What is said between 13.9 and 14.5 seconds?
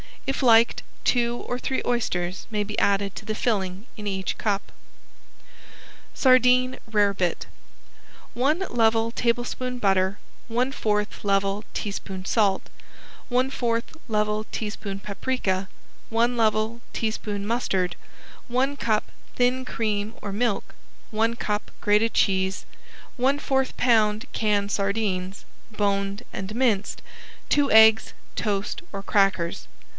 level